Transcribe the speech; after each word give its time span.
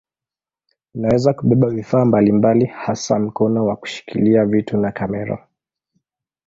Inaweza 0.95 1.33
kubeba 1.33 1.69
vifaa 1.69 2.05
mbalimbali 2.05 2.65
hasa 2.65 3.19
mkono 3.19 3.65
wa 3.65 3.75
kushikilia 3.75 4.45
vitu 4.45 4.77
na 4.77 4.91
kamera. 4.91 5.47